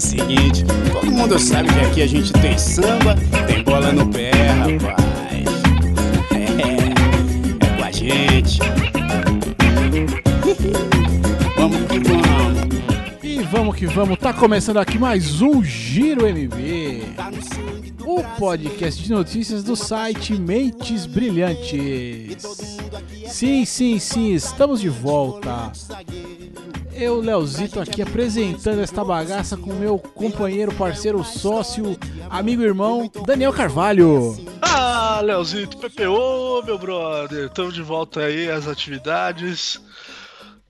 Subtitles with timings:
[0.00, 3.14] o seguinte, todo mundo sabe que aqui a gente tem samba,
[3.46, 5.44] tem bola no pé, rapaz.
[6.32, 8.60] É, é com a gente.
[11.54, 12.60] vamos que vamos.
[13.22, 17.02] E vamos que vamos, tá começando aqui mais um Giro MB,
[18.06, 22.38] o podcast de notícias do site Mentes Brilhantes.
[23.28, 25.70] Sim, sim, sim, estamos de volta.
[27.00, 31.96] Eu, Leozito, aqui apresentando esta bagaça com meu companheiro, parceiro, sócio,
[32.28, 34.36] amigo e irmão, Daniel Carvalho.
[34.60, 37.46] Ah, Leozito, PPO, meu brother.
[37.46, 39.80] Estamos de volta aí às atividades.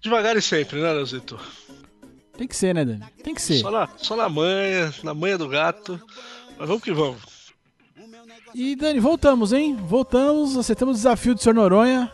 [0.00, 1.36] Devagar e sempre, né, Leozito?
[2.38, 3.04] Tem que ser, né, Dani?
[3.24, 3.58] Tem que ser.
[3.58, 6.00] Só na, só na manha, na manha do gato.
[6.56, 7.22] Mas vamos que vamos.
[8.54, 9.76] E, Dani, voltamos, hein?
[9.76, 11.54] Voltamos, acertamos o desafio do Sr.
[11.54, 12.12] Noronha.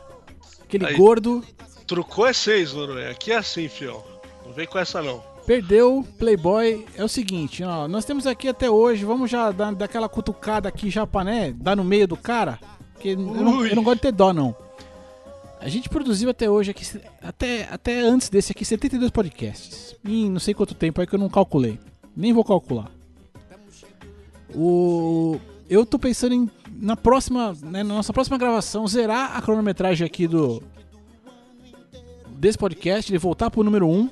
[0.62, 0.97] Aquele Aí.
[0.97, 1.45] gordo.
[1.87, 3.11] Trucou é seis, Noronha.
[3.11, 4.03] Aqui é assim, fião.
[4.45, 5.23] Não vem com essa, não.
[5.47, 6.85] Perdeu, Playboy.
[6.97, 10.69] É o seguinte, ó, nós temos aqui até hoje, vamos já dar, dar aquela cutucada
[10.69, 12.59] aqui já pra, né, dar no meio do cara,
[12.93, 14.56] porque eu não, eu não gosto de ter dó, não.
[15.61, 16.84] A gente produziu até hoje aqui,
[17.23, 19.95] até, até antes desse aqui, 72 podcasts.
[20.05, 21.78] Em não sei quanto tempo aí que eu não calculei.
[22.17, 22.91] Nem vou calcular.
[24.55, 25.41] O...
[25.69, 30.27] Eu tô pensando em, na próxima, né, na nossa próxima gravação, zerar a cronometragem aqui
[30.27, 30.62] do...
[32.37, 34.11] Desse podcast, ele voltar pro número 1.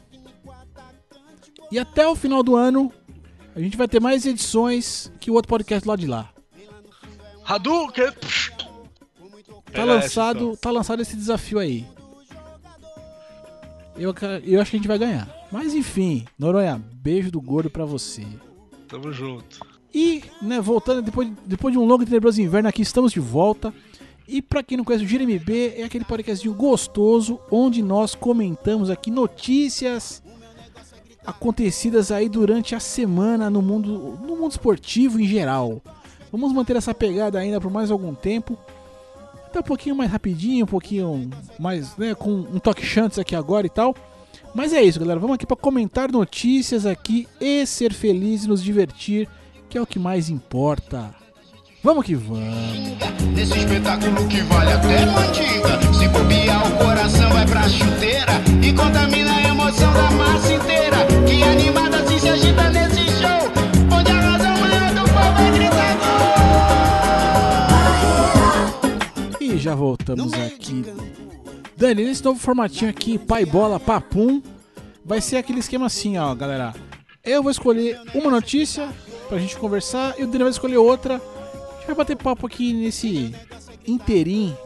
[1.71, 2.93] E até o final do ano,
[3.55, 6.31] a gente vai ter mais edições que o outro podcast lá de lá.
[7.45, 8.13] Hadouken!
[9.73, 10.57] Tá lançado, então.
[10.57, 11.87] tá lançado esse desafio aí.
[13.97, 15.29] Eu, eu acho que a gente vai ganhar.
[15.51, 18.25] Mas enfim, Noronha, beijo do gordo pra você.
[18.89, 19.61] Tamo junto.
[19.93, 23.73] E, né, voltando, depois, depois de um longo e tenebroso inverno, aqui estamos de volta.
[24.27, 28.89] E pra quem não conhece, o Gira MB é aquele podcastinho gostoso onde nós comentamos
[28.89, 30.23] aqui notícias
[31.27, 35.81] acontecidas aí durante a semana no mundo, no mundo esportivo em geral.
[36.31, 38.59] Vamos manter essa pegada ainda por mais algum tempo.
[39.47, 43.67] Até um pouquinho mais rapidinho, um pouquinho mais, né, com um toque chantes aqui agora
[43.67, 43.95] e tal.
[44.55, 45.21] Mas é isso, galera.
[45.21, 49.29] Vamos aqui para comentar notícias aqui e ser feliz e nos divertir,
[49.69, 51.15] que é o que mais importa.
[51.85, 52.43] Vamos que vamos.
[53.35, 59.37] Nesse espetáculo que vale até mandiga Se bobear o coração vai pra chuteira E contamina
[59.37, 60.97] a emoção da massa inteira
[61.27, 63.53] Que animada assim se agita nesse show
[63.95, 65.99] Onde a razão maior do povo é gritar
[69.29, 70.87] gol E já voltamos aqui.
[71.77, 74.41] Dani, nesse novo formatinho aqui, pai bola, papum,
[75.05, 76.73] vai ser aquele esquema assim, ó, galera.
[77.23, 78.89] Eu vou escolher uma notícia
[79.29, 81.21] pra gente conversar e o Dani vai escolher outra.
[81.85, 83.35] Gente vai bater papo aqui nesse
[83.87, 84.57] interim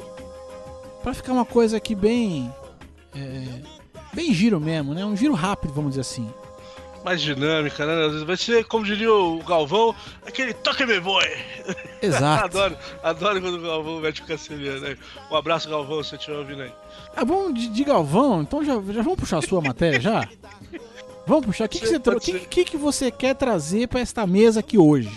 [1.03, 2.49] pra ficar uma coisa aqui bem.
[3.13, 3.61] é,
[4.15, 5.05] bem giro mesmo, né?
[5.05, 6.33] Um giro rápido, vamos dizer assim.
[7.05, 7.93] Mais dinâmica, né?
[7.93, 8.25] Leozito?
[8.25, 11.25] Vai ser, como diria o Galvão, aquele toque me boy.
[12.01, 12.45] Exato.
[12.57, 14.97] adoro, adoro quando o Galvão mete o cancelheiro, né?
[15.29, 16.73] Um abraço, Galvão, se você estiver ouvindo aí.
[17.17, 20.29] Ah, vamos de, de Galvão, então já, já vamos puxar a sua matéria já?
[21.27, 21.65] Vamos puxar.
[21.65, 25.11] O que, que, você, que, que, que você quer trazer pra esta mesa aqui hoje?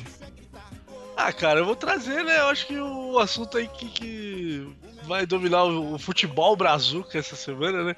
[1.23, 2.39] Ah, cara, eu vou trazer, né?
[2.39, 4.67] Eu acho que o assunto aí que, que
[5.03, 7.95] vai dominar o, futebol brazuca essa semana, né?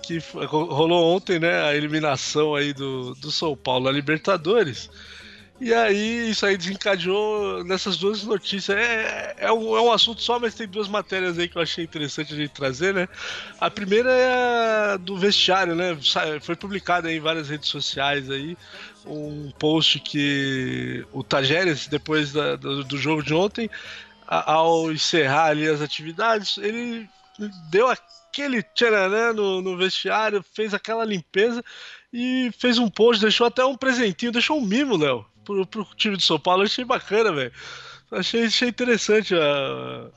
[0.00, 1.64] Que rolou ontem, né?
[1.64, 4.88] A eliminação aí do, do São Paulo na Libertadores.
[5.60, 8.78] E aí, isso aí desencadeou nessas duas notícias.
[8.78, 11.82] É, é, um, é um assunto só, mas tem duas matérias aí que eu achei
[11.82, 13.08] interessante a gente trazer, né?
[13.60, 15.98] A primeira é a do vestiário, né?
[16.40, 18.56] Foi publicada em várias redes sociais aí
[19.06, 23.68] um post que o Tajeres, depois da- do, do jogo de ontem,
[24.26, 27.08] a- ao encerrar ali as atividades, ele
[27.70, 31.64] deu aquele tcharanã no, no vestiário, fez aquela limpeza
[32.12, 36.16] e fez um post, deixou até um presentinho, deixou um mimo, Léo, pro, pro time
[36.16, 36.62] de São Paulo.
[36.62, 37.52] Eu achei bacana, velho.
[38.10, 40.10] Achei, achei interessante a,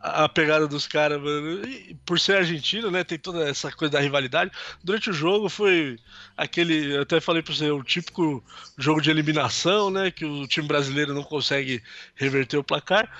[0.00, 1.66] a pegada dos caras, mano.
[1.66, 3.04] E por ser argentino, né?
[3.04, 4.50] Tem toda essa coisa da rivalidade.
[4.82, 5.98] Durante o jogo foi
[6.36, 6.94] aquele.
[6.94, 8.42] Eu até falei pra você, o típico
[8.78, 10.10] jogo de eliminação, né?
[10.10, 11.82] Que o time brasileiro não consegue
[12.14, 13.10] reverter o placar.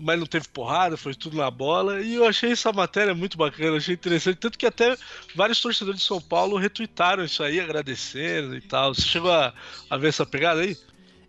[0.00, 2.00] Mas não teve porrada, foi tudo na bola.
[2.00, 4.36] E eu achei essa matéria muito bacana, achei interessante.
[4.36, 4.96] Tanto que até
[5.34, 8.94] vários torcedores de São Paulo retuitaram isso aí, agradecendo e tal.
[8.94, 9.52] Você chegou a,
[9.90, 10.76] a ver essa pegada aí?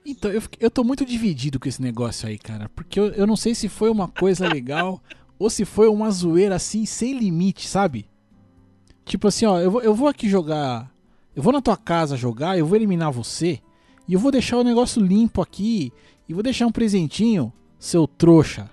[0.05, 2.69] Então, eu, eu tô muito dividido com esse negócio aí, cara.
[2.69, 5.01] Porque eu, eu não sei se foi uma coisa legal
[5.39, 8.05] ou se foi uma zoeira assim, sem limite, sabe?
[9.05, 10.91] Tipo assim, ó, eu vou, eu vou aqui jogar.
[11.35, 13.59] Eu vou na tua casa jogar, eu vou eliminar você.
[14.07, 15.91] E eu vou deixar o negócio limpo aqui.
[16.27, 18.69] E vou deixar um presentinho, seu trouxa.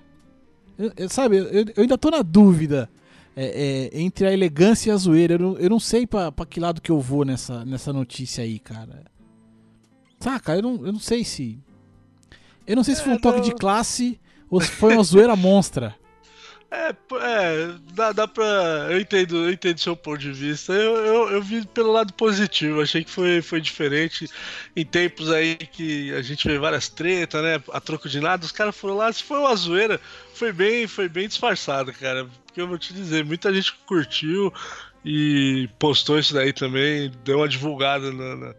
[0.78, 2.88] Eu- eu- sabe, eu, eu ainda tô na dúvida
[3.36, 5.34] é, é, entre a elegância e a zoeira.
[5.34, 8.42] Eu não, eu não sei pra, pra que lado que eu vou nessa, nessa notícia
[8.44, 9.04] aí, cara.
[10.20, 10.55] Saca?
[10.55, 11.58] Eu não, eu não sei se.
[12.67, 14.20] Eu não sei se foi um toque de classe
[14.50, 15.94] ou se foi uma zoeira monstra.
[16.72, 18.44] É, é dá, dá pra.
[18.90, 20.72] Eu entendo, eu entendo seu ponto de vista.
[20.72, 24.28] Eu, eu, eu vi pelo lado positivo, achei que foi, foi diferente.
[24.76, 27.61] Em tempos aí que a gente vê várias tretas, né?
[27.73, 30.00] A troco de nada, os caras foram lá, se foi uma zoeira,
[30.32, 32.28] foi bem, foi bem disfarçado, cara.
[32.46, 34.52] Porque eu vou te dizer, muita gente curtiu
[35.05, 38.55] e postou isso daí também, deu uma divulgada na, na-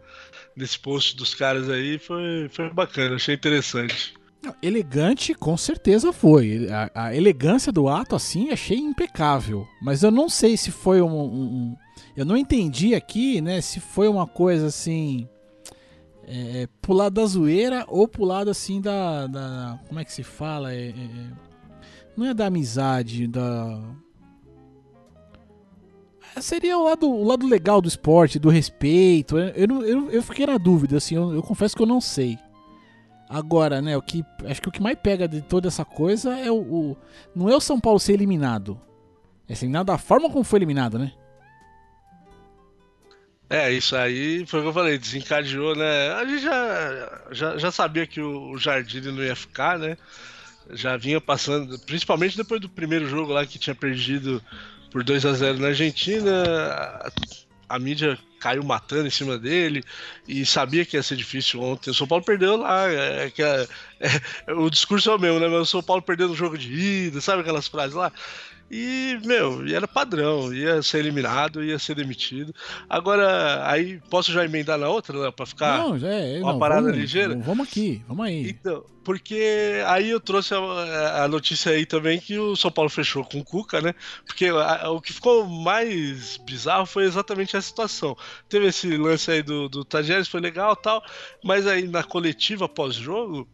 [0.56, 4.14] nesse post dos caras aí, foi, foi bacana, achei interessante.
[4.42, 6.66] Não, elegante, com certeza foi.
[6.68, 9.66] A, a elegância do ato, assim, achei impecável.
[9.80, 11.76] Mas eu não sei se foi um, um-
[12.16, 13.60] Eu não entendi aqui, né?
[13.60, 15.28] Se foi uma coisa assim.
[16.26, 19.26] É, pro lado da zoeira ou lado assim da.
[19.28, 20.72] da- como é que se fala?
[20.74, 21.32] É- é- é-
[22.16, 23.80] não é da amizade, da.
[26.40, 29.38] Seria o lado, o lado legal do esporte, do respeito.
[29.38, 32.38] Eu, eu, eu, fiquei na dúvida, assim, eu- eu confesso que eu não sei.
[33.28, 36.50] Agora, né, o que acho que o que mais pega de toda essa coisa é
[36.50, 36.96] o, o-
[37.34, 38.80] não é o São Paulo ser eliminado.
[39.48, 41.12] É ser eliminado da forma como foi eliminado, né?
[43.48, 46.10] É, isso aí foi o que eu falei, desencadeou, né?
[46.12, 49.98] A gente já, já, já sabia que o, o Jardine não ia ficar, né?
[50.70, 54.42] Já vinha passando, principalmente depois do primeiro jogo lá que tinha perdido
[54.92, 56.30] por 2 a 0 na Argentina,
[57.68, 59.82] a, mídia caiu matando em cima dele
[60.28, 61.90] e sabia que ia ser difícil ontem.
[61.90, 63.66] O São Paulo perdeu lá, é, que é-
[64.00, 65.48] é- o discurso é o mesmo, né?
[65.48, 68.12] Mas o São Paulo perdeu no jogo de ida, sabe aquelas frases lá?
[68.74, 72.54] E, meu, e era padrão, ia ser eliminado, ia ser demitido.
[72.88, 75.76] Agora, aí, posso já emendar na outra, né, pra ficar...
[75.76, 77.36] não, é, uma não, parada vamos, ligeira?
[77.36, 78.48] Vamos aqui, vamos aí.
[78.48, 83.22] Então, porque aí eu trouxe a, a notícia aí também que o São Paulo fechou
[83.26, 83.94] com o Cuca, né?
[84.24, 88.16] Porque a- o que ficou mais bizarro foi exatamente essa situação.
[88.48, 91.04] Teve esse lance aí do, do Tajeres, foi legal tal,
[91.44, 93.46] mas aí na coletiva pós-jogo,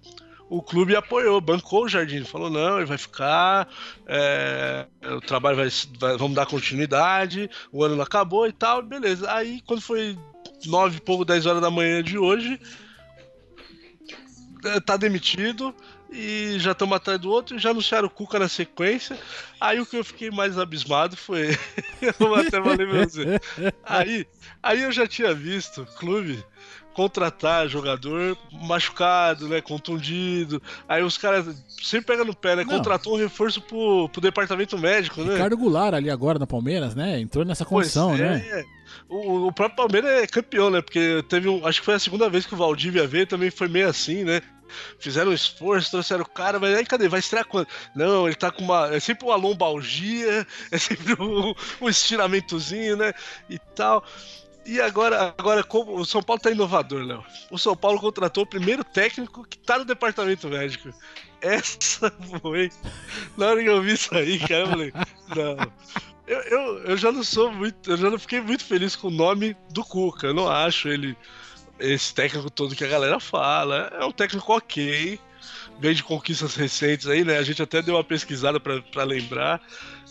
[0.49, 3.69] o clube apoiou, bancou o Jardim, falou: não, ele vai ficar,
[4.07, 4.87] é,
[5.17, 5.69] o trabalho vai,
[5.99, 9.31] vai- Vamos dar continuidade, o ano não acabou e tal, beleza.
[9.33, 10.19] Aí quando foi
[10.67, 12.59] nove pouco, 10 horas da manhã de hoje,
[14.65, 15.75] é, tá demitido
[16.11, 19.19] e já estamos atrás do outro e já anunciaram o Cuca na sequência.
[19.61, 21.49] Aí o que eu fiquei mais abismado foi.
[22.01, 23.41] eu até falei pra você.
[23.85, 24.27] Aí,
[24.63, 26.43] aí eu já tinha visto clube
[26.99, 29.61] contratar jogador machucado, né?
[29.61, 30.61] Contundido.
[30.89, 31.47] Aí os caras
[31.81, 32.65] sempre pegam no pé, né?
[32.65, 32.77] Não.
[32.77, 35.35] Contratou um reforço pro, pro departamento médico, né?
[35.35, 37.21] Ricardo Goulart ali agora na Palmeiras, né?
[37.21, 38.45] Entrou nessa condição, Pois né?
[38.51, 38.65] é.
[39.09, 40.83] O, o próprio Palmeiras é campeão, né?
[40.83, 41.65] Porque teve um.
[41.65, 44.43] Acho que foi a segunda vez que o Valdívia veio, também foi meio assim, né?
[44.99, 47.09] Fizeram um esforço, trouxeram o cara, mas aí cadê?
[47.09, 47.69] Vai estrear quando?
[47.95, 48.93] Não, ele tá com uma.
[48.93, 53.13] É sempre uma lombalgia, é sempre um, um estiramentozinho, né?
[53.49, 54.05] E tal.
[54.69, 57.25] E agora, agora como o São Paulo tá inovador, Léo.
[57.51, 60.91] O São Paulo contratou o primeiro técnico que tá no departamento médico.
[61.41, 62.13] Essa
[62.43, 62.71] foi.
[63.35, 64.93] Na hora que eu vi isso aí, cara, eu falei,
[65.35, 65.73] não.
[66.27, 67.91] Eu, eu, eu já não sou muito.
[67.91, 70.27] Eu já não fiquei muito feliz com o nome do Cuca.
[70.27, 71.17] Eu não acho ele
[71.81, 73.91] esse técnico todo que a galera fala.
[73.99, 75.19] É um técnico ok.
[75.81, 77.39] Veio de conquistas recentes aí, né?
[77.39, 79.63] A gente até deu uma pesquisada pra lembrar.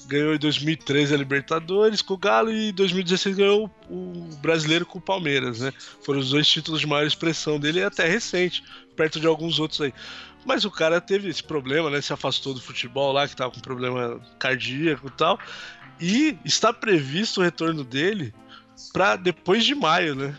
[0.08, 5.00] Ganhou em 2013 a Libertadores com o Galo e em 2016 ganhou o brasileiro com
[5.00, 5.74] o Palmeiras, né?
[6.02, 8.64] Foram os dois títulos de maior expressão dele até recente,
[8.96, 9.94] perto de alguns outros aí.
[10.46, 12.02] Mas o cara teve esse problema, né?
[12.02, 15.38] Se afastou do futebol lá, que tava com problema cardíaco e tal.
[16.00, 18.34] E está previsto o retorno dele
[18.94, 20.38] para depois de maio, né?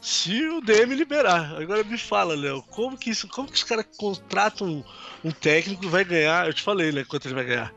[0.00, 1.60] Se o DM liberar.
[1.60, 4.84] Agora me fala, Léo, como que isso, como que os caras contratam um,
[5.24, 6.46] um técnico e vai ganhar?
[6.46, 7.04] Eu te falei, né?
[7.04, 7.74] Quanto ele vai ganhar?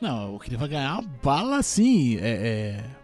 [0.00, 2.16] Não, o que ele vai ganhar uma bala assim.
[2.18, 2.98] É, é-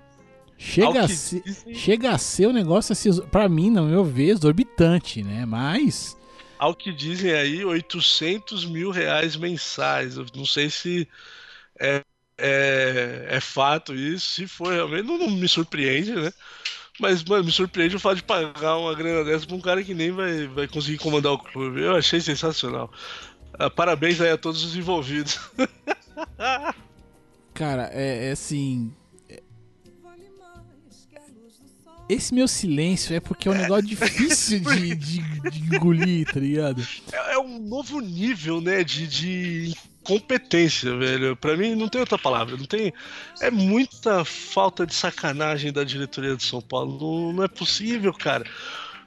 [0.57, 1.43] Chega, a ser,
[1.75, 5.45] chega a ser um negócio assim, pra mim, no meu ver, exorbitante, né?
[5.45, 6.17] Mas.
[6.59, 10.17] Ao que dizem aí, 800 mil reais mensais.
[10.17, 11.09] Eu não sei se
[11.79, 12.03] é,
[12.39, 14.27] é, é fato isso.
[14.31, 16.33] Se for realmente, não, não me surpreende, né?
[17.01, 19.93] Mas, mano, me surpreende o fato de pagar uma grana dessa pra um cara que
[19.93, 21.83] nem vai, vai conseguir comandar o clube.
[21.83, 22.91] Eu achei sensacional.
[23.59, 25.39] Ah, parabéns aí a todos os envolvidos.
[27.55, 28.93] Cara, é, é assim.
[29.29, 29.41] é-
[32.09, 36.87] Esse meu silêncio é porque é um negócio difícil de, de, de engolir, tá ligado?
[37.13, 41.37] É, é um novo nível, né, de, de competência, velho.
[41.37, 42.93] Pra mim não tem outra palavra, não tem.
[43.41, 46.99] É muita falta de sacanagem da diretoria de São Paulo.
[47.01, 48.45] Não, não é possível, cara.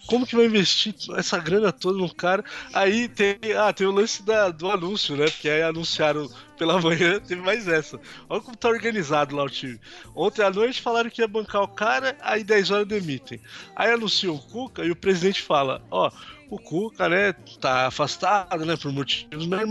[0.08, 2.44] Como que vai investir essa grana toda no cara?
[2.74, 5.26] Aí tem, ah, tem o lance da, do anúncio, né?
[5.26, 8.00] Porque aí anunciaram pela manhã, teve mais essa.
[8.30, 9.80] Olha como tá organizado lá o time.
[10.16, 13.40] Ontem à noite falaram que ia bancar o cara, aí 10 horas demitem.
[13.76, 16.10] Aí anunciam o Cuca e o presidente fala: Ó,
[16.50, 19.68] o Cuca, né, tá afastado, né, por motivos, mas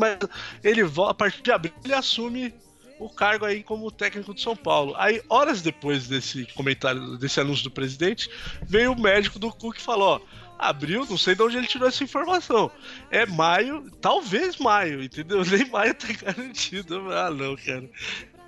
[0.62, 2.55] ele a partir de abril ele assume
[2.99, 4.95] o cargo aí como técnico de São Paulo.
[4.97, 8.31] Aí, horas depois desse comentário, desse anúncio do presidente,
[8.62, 10.47] veio o médico do Cuca e falou: ó.
[10.59, 12.71] Abril, não sei de onde ele tirou essa informação.
[13.11, 15.45] É maio, talvez maio, entendeu?
[15.45, 17.12] Nem maio tá garantido.
[17.12, 17.85] Ah, não, cara.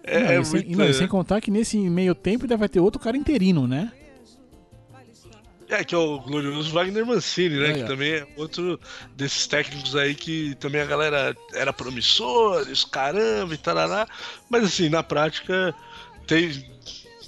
[0.02, 0.78] É, não, é sem, muito...
[0.78, 3.92] não, sem contar que nesse meio tempo ainda vai ter outro cara interino, né?
[5.68, 7.70] É, que é o glorioso Wagner Mancini, né?
[7.70, 7.84] É, que é.
[7.84, 8.80] também é outro
[9.14, 14.08] desses técnicos aí que também a galera era promissores, caramba e tarará.
[14.48, 15.74] Mas assim, na prática
[16.26, 16.64] tem,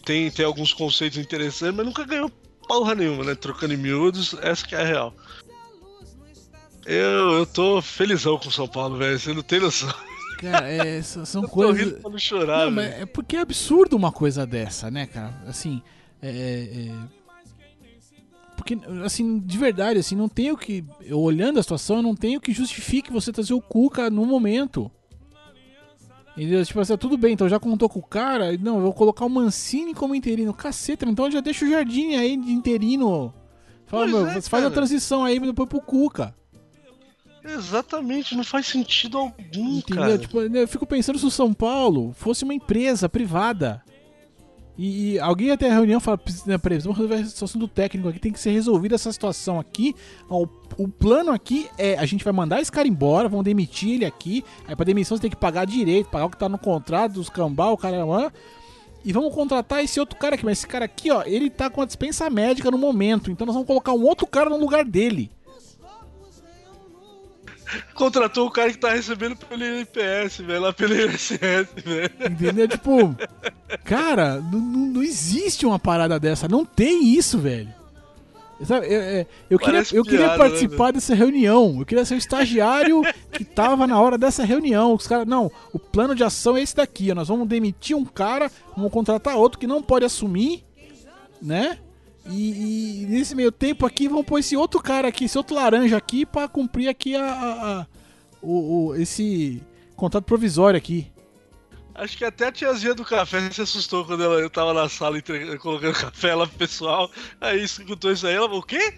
[0.05, 2.31] tem, tem alguns conceitos interessantes, mas nunca ganhou
[2.67, 3.35] porra nenhuma, né?
[3.35, 5.15] Trocando em miúdos, essa que é a real.
[6.87, 9.19] Eu, eu tô felizão com o São Paulo, velho.
[9.19, 9.93] Você não tem noção.
[10.39, 12.01] Cara, é, são coisas.
[12.01, 15.43] Pra não chorar, não, é porque é absurdo uma coisa dessa, né, cara?
[15.47, 15.83] Assim,
[16.23, 17.20] é, é, é
[18.61, 20.85] porque, assim, de verdade, assim, não tenho que.
[21.01, 24.91] Eu olhando a situação, eu não tenho que justifique você trazer o Cuca no momento.
[26.37, 26.65] Entendeu?
[26.65, 28.57] Tipo assim, tudo bem, então já contou com o cara.
[28.59, 30.55] Não, eu vou colocar o Mancini como interino.
[30.55, 33.35] Caceta, então já deixa o Jardim aí de interino.
[33.87, 36.35] Fala, pois meu, é, faz a transição aí depois pro Cuca.
[37.45, 40.03] Exatamente, não faz sentido algum, Entendeu?
[40.03, 40.19] cara.
[40.19, 43.83] Tipo, eu fico pensando se o São Paulo fosse uma empresa privada
[44.77, 48.19] e, e alguém até a reunião fala, peraí, vamos resolver a situação do técnico aqui,
[48.19, 49.95] tem que ser resolvida essa situação aqui.
[50.29, 50.47] O,
[50.79, 54.45] o, plano aqui é, a gente vai mandar esse cara embora, vão demitir ele aqui.
[54.67, 57.29] Aí pra demissão você tem que pagar direito, pagar o que tá no contrato dos
[57.29, 57.99] cambal, o cara...
[59.03, 61.81] E vamos contratar esse outro cara aqui, mas esse cara aqui, ó, ele tá com
[61.81, 65.31] a dispensa médica no momento, então nós vamos colocar um outro cara no lugar dele
[67.95, 72.11] contratou o cara que tá recebendo pelo INPS, velho, lá pelo INSS, velho.
[72.31, 72.69] Entendeu?
[72.69, 73.17] Tipo,
[73.85, 76.49] cara, não, não existe uma parada dessa.
[76.49, 77.81] Não tem isso, velho.
[78.65, 81.77] Sabe, eu, eu, eu queria, eu queria piada, né, participar né, dessa reunião.
[81.79, 84.95] Eu queria ser o estagiário que tava na hora dessa reunião.
[84.95, 87.13] Os caras, não, o plano de ação é esse daqui.
[87.15, 90.63] Nós vamos demitir um cara, vamos contratar outro que não pode assumir,
[91.41, 91.79] né?
[92.27, 95.97] E, e, nesse meio tempo aqui vão pôr esse outro cara aqui, esse outro laranja
[95.97, 97.87] aqui para cumprir aqui a, a, a
[98.43, 99.63] o, o, esse
[99.97, 101.11] contrato provisório aqui.
[101.95, 105.19] Acho que até a tiazinha do café se assustou quando ela, eu tava na sala
[105.19, 107.11] entre, colocando café lá pro pessoal.
[107.41, 108.95] Aí escutou isso aí, ela falou, o quê?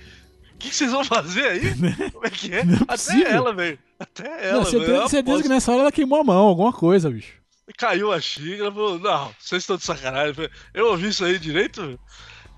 [0.54, 1.74] O que, vocês vão fazer aí?
[2.12, 2.60] Como é que é?
[2.60, 3.78] é até ela, velho.
[3.98, 7.34] Até ela, não, certeza, certeza que nessa hora ela queimou a mão, alguma coisa, bicho.
[7.76, 10.48] Caiu a xícara, falou, não, vocês estão de sacanagem.
[10.72, 11.98] Eu ouvi isso aí direito?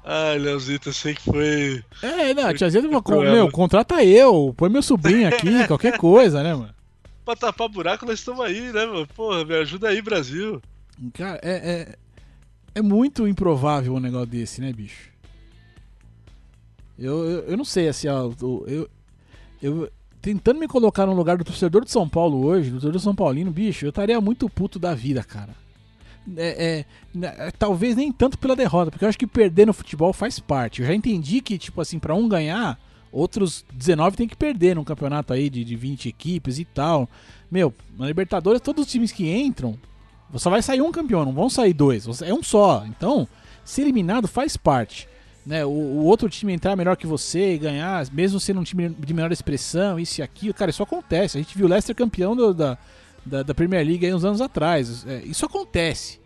[0.05, 1.83] Ai, Leozito, eu sei que foi.
[2.03, 6.55] É, não, a tiazinha falou, meu, contrata eu, põe meu sobrinho aqui, qualquer coisa, né,
[6.55, 6.75] mano?
[7.25, 9.07] Pra tapar buraco, nós estamos aí, né, mano?
[9.07, 10.61] Porra, me ajuda aí, Brasil.
[11.15, 11.95] Cara, é, é,
[12.75, 15.09] é muito improvável um negócio desse, né, bicho?
[16.99, 18.31] Eu, eu, eu não sei, assim, ó,
[18.67, 18.89] eu,
[19.63, 23.15] eu, tentando me colocar no lugar do torcedor de São Paulo hoje, do torcedor São
[23.15, 25.64] Paulino, bicho, eu estaria muito puto da vida, cara.
[26.37, 26.85] É,
[27.21, 30.39] é, é, talvez nem tanto pela derrota, porque eu acho que perder no futebol faz
[30.39, 30.81] parte.
[30.81, 32.79] Eu já entendi que, tipo assim, para um ganhar,
[33.13, 37.09] outros 19 tem que perder num campeonato aí de, de 20 equipes e tal.
[37.51, 39.79] Meu, na Libertadores, todos os times que entram,
[40.37, 42.85] só vai sair um campeão, não vão sair dois, é um só.
[42.87, 43.29] Então,
[43.65, 45.09] ser eliminado faz parte.
[45.47, 48.89] Né, o, o, outro time entrar melhor que você e ganhar, mesmo sendo um time
[48.89, 51.37] de menor expressão, isso e aquilo, cara, isso acontece.
[51.37, 52.79] A gente viu o Leicester campeão do, da,
[53.25, 55.07] da, da Premier League aí uns anos atrás.
[55.07, 56.21] É, isso acontece.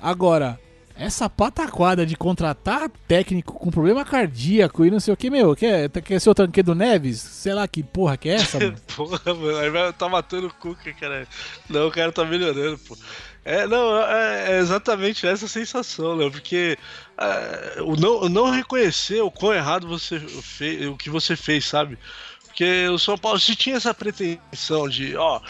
[0.00, 0.58] Agora,
[0.96, 5.88] essa pataquada de contratar técnico com problema cardíaco e não sei o que, meu, quer,
[5.88, 7.20] quer ser o Tanquedo Neves?
[7.20, 8.76] Sei lá que porra que é essa, mano.
[8.94, 11.26] porra, mano, tá matando o Cuca, cara.
[11.68, 12.96] Não, o cara tá melhorando, pô.
[13.44, 16.30] É, não, é, é exatamente essa sensação, né?
[16.30, 16.78] Porque
[17.18, 21.98] é, o, não, não reconhecer o quão errado você fez, o que você fez, sabe?
[22.46, 25.40] Porque o São Paulo, se tinha essa pretensão de, ó,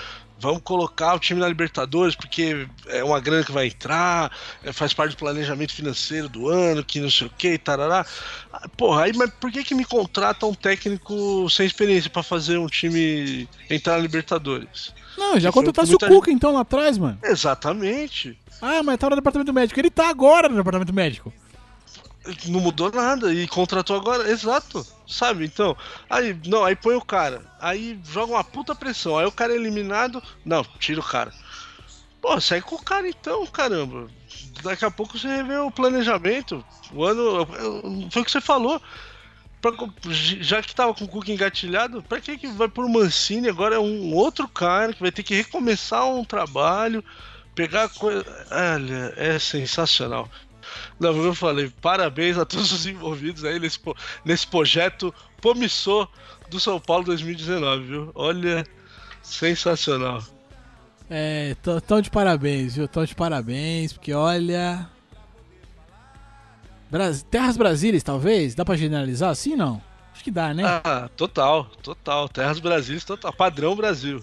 [0.43, 4.31] vamos colocar o time na Libertadores porque é uma grana que vai entrar,
[4.65, 8.05] é, faz parte do planejamento financeiro do ano, que não sei o que, tarará.
[8.77, 12.67] Porra, aí, mas por que que me contrata um técnico sem experiência para fazer um
[12.67, 14.93] time entrar na Libertadores?
[15.17, 16.07] Não, já contratasse muita...
[16.07, 17.19] o Cuca então lá atrás, mano.
[17.23, 18.37] Exatamente.
[18.61, 19.79] Ah, mas tá no departamento médico.
[19.79, 21.33] Ele tá agora no departamento médico.
[22.47, 25.45] Não mudou nada e contratou agora, exato, sabe?
[25.45, 25.77] Então,
[26.09, 29.57] aí, não, aí põe o cara, aí joga uma puta pressão, aí o cara é
[29.57, 31.33] eliminado, não, tira o cara.
[32.23, 34.09] Pô, segue com o cara então, caramba.
[34.63, 36.65] Daqui a pouco você revê o planejamento.
[36.93, 37.45] O ano.
[38.13, 38.81] Foi o que você falou.
[39.61, 39.73] pra,
[40.41, 43.49] já que tava com o Cook engatilhado, pra que que vai por Mancini?
[43.49, 47.05] Agora é um outro cara que vai ter que recomeçar um trabalho,
[47.57, 48.25] pegar coisa.
[48.53, 50.31] Olha, é sensacional.
[51.03, 53.81] Não, eu falei, parabéns a todos os envolvidos aí nesse,
[54.25, 56.09] nesse projeto promissor
[56.49, 58.13] do São Paulo 2019, viu?
[58.15, 58.65] Olha,
[59.21, 60.23] sensacional.
[61.11, 61.57] É,
[61.89, 62.87] tão de parabéns, viu?
[62.87, 64.89] Tão de parabéns, porque olha.
[66.89, 67.25] Bras...
[67.25, 68.55] Terras Brasílias, talvez?
[68.55, 69.83] Dá pra generalizar assim, não?
[70.15, 70.63] Acho que dá, né?
[70.85, 72.29] Ah, total, total.
[72.29, 73.33] Terras Brasílias, total.
[73.33, 74.23] Padrão Brasil.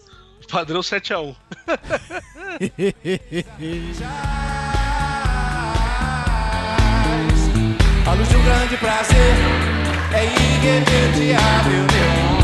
[0.49, 1.35] Padrão 7x1.
[8.27, 9.35] De um grande prazer
[10.13, 12.39] é irremediável, neon.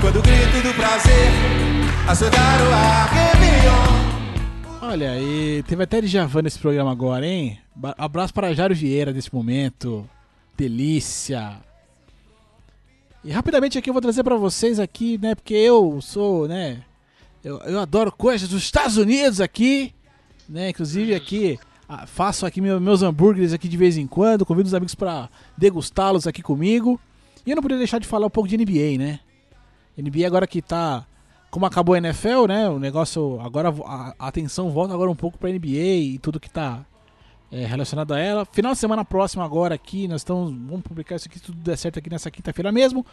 [0.00, 1.30] Quando o grito do prazer
[2.08, 3.14] açoitar o ar,
[4.94, 7.58] Olha aí, teve até de Javan nesse programa agora, hein?
[7.98, 10.08] Abraço para Jário Vieira nesse momento.
[10.56, 11.58] Delícia.
[13.24, 15.34] E rapidamente aqui eu vou trazer para vocês aqui, né?
[15.34, 16.82] Porque eu sou, né?
[17.42, 19.92] Eu, eu adoro coisas dos Estados Unidos aqui,
[20.48, 20.68] né?
[20.68, 21.58] Inclusive aqui
[21.88, 26.26] ah, faço aqui meus hambúrgueres aqui de vez em quando, convido os amigos para degustá-los
[26.26, 27.00] aqui comigo.
[27.46, 29.20] E eu não poderia deixar de falar um pouco de NBA, né?
[29.96, 31.06] NBA agora que tá
[31.50, 32.68] como acabou a NFL, né?
[32.68, 36.84] O negócio agora a, atenção volta agora um pouco para NBA e tudo que tá
[37.52, 38.44] é, relacionado a ela.
[38.44, 41.76] Final de semana próxima agora aqui, nós estamos vamos publicar isso aqui se tudo der
[41.76, 43.06] certo aqui nessa quinta-feira mesmo.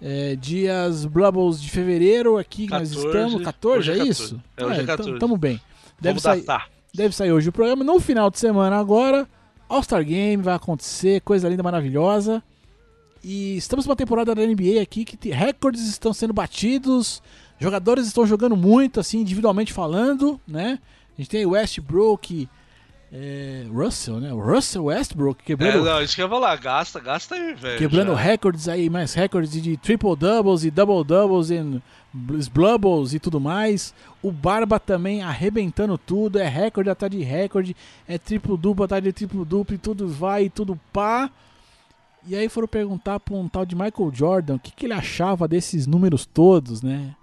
[0.00, 4.40] É, dias Blubbles de fevereiro aqui 14, nós estamos 14, é, é isso?
[4.56, 5.18] É, hoje é, 14.
[5.18, 5.60] Tamo bem.
[6.00, 6.44] Deve sair,
[6.94, 7.84] deve sair hoje o programa.
[7.84, 9.28] No final de semana agora,
[9.68, 12.42] All-Star Game vai acontecer, coisa linda, maravilhosa.
[13.22, 17.22] E estamos numa temporada da NBA aqui que recordes estão sendo batidos,
[17.58, 20.78] jogadores estão jogando muito, assim, individualmente falando, né?
[21.16, 22.48] A gente tem Westbrook,
[23.12, 24.30] é, Russell, né?
[24.30, 25.86] Russell Westbrook quebrando.
[25.86, 27.78] É, não, isso que eu ia falar, gasta, gasta aí, velho.
[27.78, 28.18] Quebrando já.
[28.18, 31.82] recordes aí, mais recordes de triple doubles e double doubles e
[32.12, 33.94] blubbles e tudo mais.
[34.22, 37.76] O Barba também arrebentando tudo, é recorde atrás de recorde,
[38.06, 41.30] é triplo duplo atrás de triplo duplo e tudo vai e tudo pá.
[42.26, 45.48] E aí foram perguntar para um tal de Michael Jordan o que, que ele achava
[45.48, 47.14] desses números todos, né?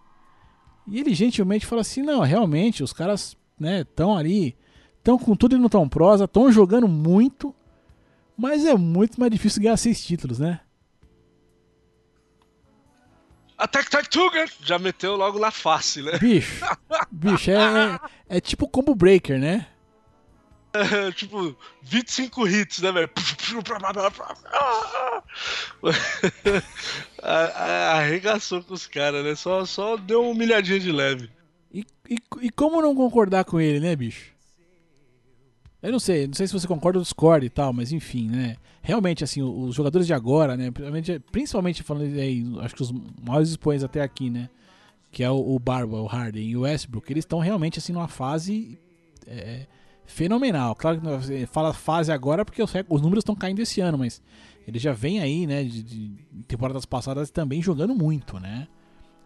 [0.88, 4.56] E ele gentilmente fala assim: não, realmente, os caras estão né, ali,
[4.98, 7.54] estão com tudo e não tão prosa, estão jogando muito,
[8.38, 10.62] mas é muito mais difícil ganhar seis títulos, né?
[13.58, 16.18] Attack Tag Tuger já meteu logo na face, né?
[16.20, 16.64] Bicho,
[17.12, 19.66] bicho, é, é, é tipo combo breaker, né?
[21.16, 23.10] tipo, 25 hits, né, velho?
[27.22, 29.36] Arregaçou com os caras, né?
[29.36, 31.30] Só, só deu uma humilhadinha de leve.
[31.74, 34.37] E, e, e, como não concordar com ele, né, bicho?
[35.82, 38.58] Eu não sei, não sei se você concorda ou discorda e tal, mas enfim, né?
[38.82, 40.72] Realmente, assim, os jogadores de agora, né?
[40.72, 44.50] Principalmente, principalmente falando aí, acho que os maiores expoentes até aqui, né?
[45.12, 48.08] Que é o, o Barba, o Harden e o Westbrook, eles estão realmente, assim, numa
[48.08, 48.80] fase.
[49.28, 49.68] É,
[50.08, 50.74] fenomenal.
[50.74, 54.22] Claro que fala fase agora porque os, os números estão caindo esse ano, mas
[54.68, 56.12] ele já vem aí, né, de, de,
[56.48, 58.68] temporadas passadas também jogando muito, né?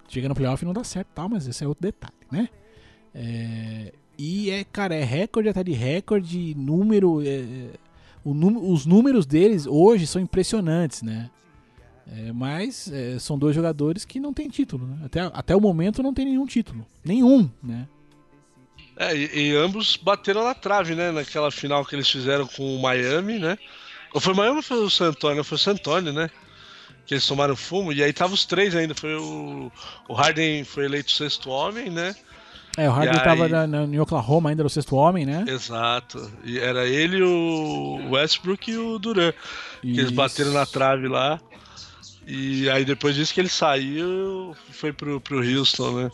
[0.09, 2.49] Chega no playoff não dá certo, tal, mas esse é outro detalhe, né?
[3.13, 7.69] É, e é, cara, é recorde até de recorde, número, é,
[8.23, 8.31] o,
[8.71, 11.29] os números deles hoje são impressionantes, né?
[12.07, 14.97] É, mas é, são dois jogadores que não têm título, né?
[15.05, 17.87] Até, até o momento não tem nenhum título, nenhum, né?
[18.97, 21.11] É, e, e, ambos bateram na trave, né?
[21.11, 23.57] Naquela final que eles fizeram com o Miami, né?
[24.13, 25.43] Ou foi o Miami ou foi o San Antonio?
[25.43, 26.29] Foi o San Antonio, né?
[27.05, 28.93] Que eles tomaram fumo, e aí tava os três ainda.
[28.93, 29.71] Foi o,
[30.07, 32.13] o Harden foi eleito sexto homem, né?
[32.77, 33.47] É, o Harden estava
[33.91, 35.43] em Oklahoma ainda, no sexto homem, né?
[35.47, 36.31] Exato.
[36.43, 39.33] E era ele, o Westbrook e o Duran.
[39.81, 41.39] Que eles bateram na trave lá.
[42.25, 46.11] E aí depois disso que ele saiu, foi pro, pro Houston, né?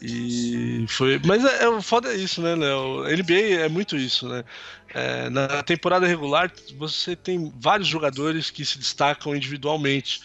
[0.00, 1.20] E foi.
[1.24, 3.04] Mas é, é foda é isso, né, Léo?
[3.04, 4.44] NBA é muito isso, né?
[4.92, 10.22] É, na temporada regular, você tem vários jogadores que se destacam individualmente.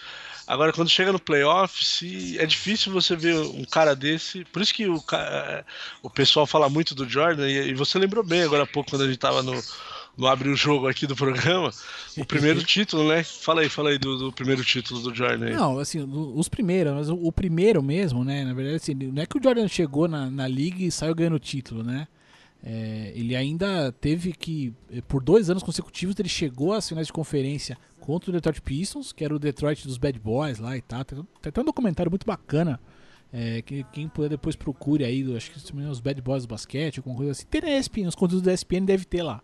[0.49, 4.43] Agora, quando chega no playoff, se, é difícil você ver um cara desse.
[4.45, 5.63] Por isso que o, é,
[6.01, 9.05] o pessoal fala muito do Jordan, e, você lembrou bem agora há pouco, quando a
[9.05, 9.53] gente tava no,
[10.17, 11.69] no Abre o Jogo aqui do programa,
[12.17, 13.23] o primeiro título, né?
[13.23, 15.45] Fala aí, fala aí do, do primeiro título do Jordan.
[15.45, 15.53] Aí.
[15.53, 16.01] Não, assim,
[16.35, 18.43] os primeiros, mas o, o, primeiro mesmo, né?
[18.43, 21.35] Na verdade, assim, não é que o Jordan chegou na, na liga e saiu ganhando
[21.35, 22.07] o título, né?
[22.63, 24.73] É, ele ainda teve que,
[25.07, 27.77] por dois anos consecutivos, ele chegou às finais de conferência
[28.09, 31.05] contra o Detroit Pistons, que era o Detroit dos Bad Boys lá e tal.
[31.05, 32.79] Tem, tem até um documentário muito bacana.
[33.31, 37.15] É, que, quem puder depois procure aí, acho que os Bad Boys do basquete, alguma
[37.15, 37.45] coisa assim.
[37.45, 39.43] Tem na ESPN, os conteúdos da ESPN deve ter lá.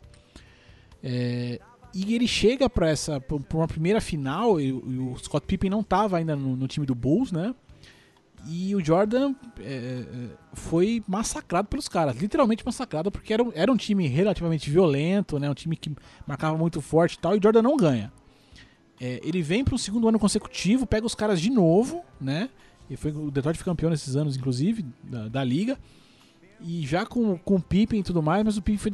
[1.03, 1.59] É,
[1.93, 5.83] E ele chega pra essa pra uma primeira final, e, e o Scott Pippen não
[5.83, 7.53] tava ainda no, no time do Bulls, né?
[8.47, 10.05] E o Jordan é, é,
[10.53, 15.47] foi massacrado pelos caras, literalmente massacrado, porque era, era um time relativamente violento, né?
[15.47, 18.11] Um time que marcava muito forte e tal, e o Jordan não ganha.
[18.99, 22.49] É, ele vem para um segundo ano consecutivo, pega os caras de novo, né?
[22.89, 25.77] E foi o Detroit foi campeão nesses anos, inclusive, da, da liga.
[26.61, 28.93] E já com, com o Pippen e tudo mais, mas o Pippen foi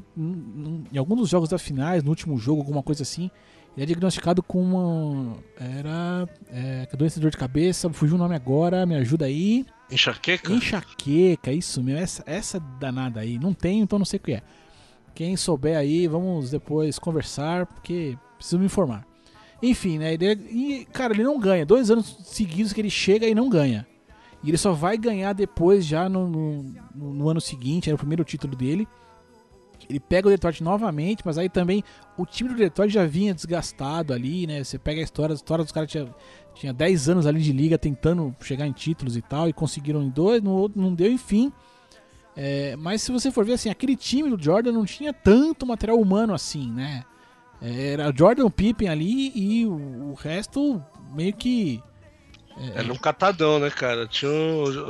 [0.91, 3.29] em algum dos jogos da finais, no último jogo, alguma coisa assim,
[3.75, 5.37] ele é diagnosticado com uma.
[5.57, 6.27] Era.
[6.49, 9.65] É, doença de dor de cabeça, fugiu o nome agora, me ajuda aí.
[9.89, 10.51] Enxaqueca?
[10.51, 13.37] Enxaqueca, isso mesmo, essa, essa danada aí.
[13.37, 14.41] Não tenho, então não sei o que é.
[15.13, 19.05] Quem souber aí, vamos depois conversar, porque preciso me informar.
[19.61, 20.13] Enfim, né?
[20.13, 21.65] Ele, e, cara, ele não ganha.
[21.65, 23.85] Dois anos seguidos que ele chega e não ganha.
[24.43, 26.63] E ele só vai ganhar depois, já no, no,
[26.95, 28.87] no- no ano seguinte, era o primeiro título dele.
[29.87, 31.83] Ele pega o Detroit novamente, mas aí também
[32.17, 34.63] o time do Detroit já vinha desgastado ali, né?
[34.63, 36.07] Você pega a história, a história dos caras tinha,
[36.55, 40.09] tinha 10 anos ali de liga tentando chegar em títulos e tal, e conseguiram em
[40.09, 41.51] dois, no outro não deu, enfim.
[42.35, 45.99] É, mas se você for ver assim, aquele time do Jordan não tinha tanto material
[45.99, 47.03] humano assim, né?
[47.61, 51.81] Era Jordan, Pippen ali e o resto meio que.
[52.75, 54.07] Era um catadão, né, cara?
[54.07, 54.31] Tinha,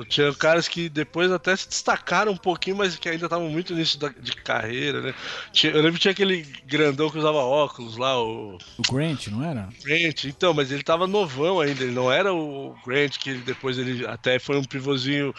[0.08, 3.98] tinha caras que depois até se destacaram um pouquinho, mas que ainda estavam muito nisso
[4.00, 5.14] da- de carreira, né?
[5.54, 9.44] Tinha- eu lembro que tinha aquele grandão que usava óculos lá, o O Grant, não
[9.44, 9.70] era?
[9.84, 10.24] Grant.
[10.26, 14.06] Então, mas ele tava novão ainda, ele não era o Grant que ele, depois ele
[14.08, 15.34] até foi um pivôzinho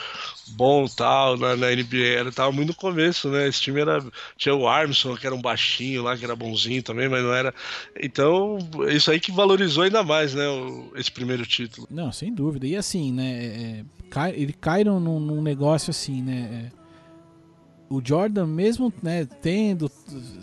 [0.48, 2.20] bom tal na, na NBA.
[2.20, 3.48] Ele tava muito no começo, né?
[3.48, 4.02] Esse time era.
[4.36, 7.54] Tinha o Armstrong, que era um baixinho lá, que era bonzinho também, mas não era.
[8.00, 8.58] Então,
[8.90, 10.46] isso aí que valorizou ainda mais, né?
[10.48, 11.86] o- esse primeiro título.
[11.90, 12.66] Não, sem dúvida.
[12.66, 13.44] E assim, né?
[13.44, 16.70] é, cai- ele cai num, num- negócio assim, né?
[16.78, 16.82] é,
[17.88, 19.90] o Jordan, mesmo né, tendo,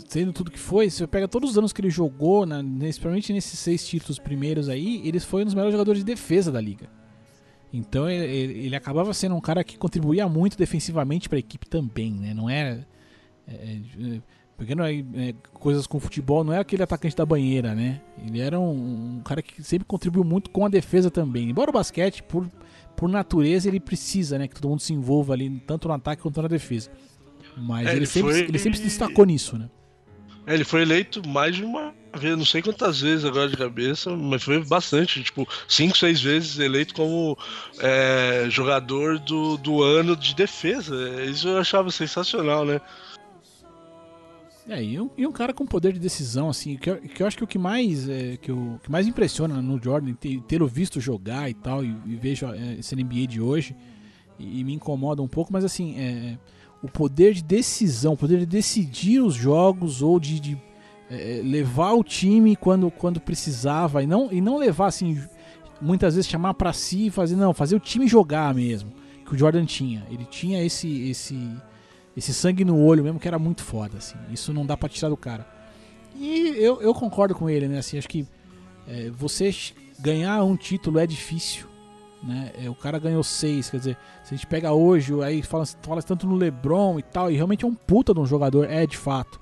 [0.10, 3.58] tendo tudo que foi, você pega todos os anos que ele jogou, nesse, principalmente nesses
[3.58, 6.88] seis títulos primeiros aí, ele foi um dos melhores jogadores de defesa da liga.
[7.73, 12.12] Então ele, ele- acabava sendo um cara que contribuía muito defensivamente para a equipe também,
[12.12, 12.34] né?
[12.36, 12.88] Não era.
[13.47, 13.77] é,
[14.60, 18.02] é, pegando aí, é, coisas com futebol, não é aquele atacante da banheira, né?
[18.26, 21.50] Ele era um, um cara que sempre contribuiu muito com a defesa também.
[21.50, 22.48] Embora o basquete, por,
[22.95, 24.48] por natureza, ele precisa, né?
[24.48, 26.91] Que todo mundo se envolva ali, tanto no ataque quanto na defesa.
[27.58, 29.69] Mas É, ele, ele sempre, foi- ele sempre se destacou nisso, né?
[30.45, 34.15] É, ele foi eleito mais de uma vez, não sei quantas vezes agora de cabeça,
[34.15, 37.38] mas foi bastante, tipo, cinco, seis vezes eleito como
[37.80, 40.95] é, jogador do, do ano de defesa.
[41.26, 42.82] Isso eu achava sensacional, né?
[44.69, 47.25] É, e um, e um cara com poder de decisão, assim, que eu, que eu
[47.25, 50.13] acho que o que mais, é, que, o, que mais impressiona no Jordan,
[50.47, 53.75] tê-lo visto jogar e tal, e, e vejo é, esse NBA de hoje,
[54.38, 56.38] e, e me incomoda um pouco, mas assim, é,
[56.84, 60.58] o poder de decisão, o poder de decidir os jogos ou de, de,
[61.10, 65.19] é, levar o time quando, quando precisava, e não, e não levar, assim,
[65.82, 68.91] muitas vezes chamar pra si e fazer, não, fazer o time jogar mesmo,
[69.25, 70.05] que o Jordan tinha.
[70.12, 71.36] Ele tinha esse, esse,
[72.19, 74.17] esse sangue no olho mesmo que era muito foda, assim.
[74.32, 75.47] Isso não dá pra tirar do cara.
[76.15, 77.79] E eu, eu concordo com ele, né?
[77.79, 78.27] Assim, acho que
[78.88, 79.53] é, você
[79.99, 81.65] ganhar um título é difícil,
[82.21, 82.51] né?
[82.62, 86.03] É, o cara ganhou seis, quer dizer, se a gente pega hoje, aí fala, fala
[86.03, 88.97] tanto no LeBron e tal, e realmente é um puta de um jogador, é de
[88.97, 89.39] fato.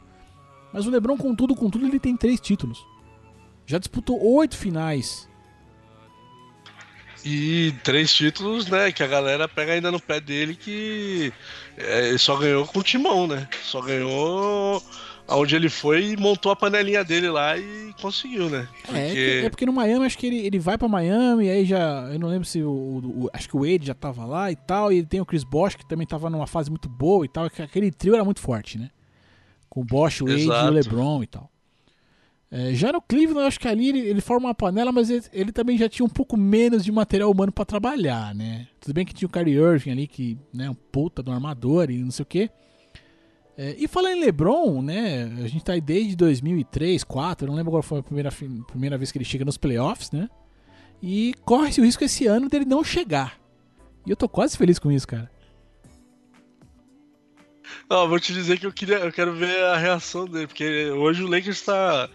[0.72, 2.86] Mas o LeBron, com tudo, com tudo, ele tem três títulos.
[3.66, 5.28] Já disputou oito finais.
[7.26, 8.92] E três títulos, né?
[8.92, 11.34] Que a galera pega ainda no pé dele que
[11.78, 13.48] é, só ganhou com o timão, né?
[13.64, 14.82] Só ganhou
[15.28, 18.66] aonde ele foi e montou a panelinha dele lá e conseguiu, né?
[18.94, 21.66] É, é que- é porque no Miami, acho que ele, ele vai pra Miami, aí
[21.66, 22.08] já.
[22.14, 24.92] Eu não lembro se o, o- Acho que o Wade já tava lá e tal.
[24.94, 27.50] E tem o Chris Bosh, que também tava numa fase muito boa e tal.
[27.50, 28.90] que Aquele trio era muito forte, né?
[29.70, 30.68] Com o Bosh, o Wade e Exato.
[30.68, 31.52] o LeBron e tal.
[32.50, 35.24] É, já no Cleveland, eu acho que ali ele, ele forma uma panela, mas ele,
[35.34, 38.68] ele também já tinha um pouco menos de material humano pra trabalhar, né?
[38.80, 41.98] Tudo bem que tinha o Kyrie Irving ali, que, né, um puta do armador e
[41.98, 42.50] não sei o quê.
[43.58, 45.24] É, e falando em LeBron, né?
[45.44, 48.98] A gente tá aí desde 2003, 2004, eu não lembro qual foi a primeira, primeira
[48.98, 50.30] vez que ele chega nos playoffs, né?
[51.02, 53.38] E corre-se o risco esse ano dele não chegar.
[54.06, 55.30] E eu tô quase feliz com isso, cara.
[57.90, 61.24] Ó, vou te dizer que eu queria, eu quero ver a reação dele, porque hoje
[61.24, 62.10] o Lakers tá.